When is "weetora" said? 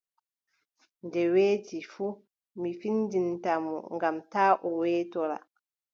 4.79-5.37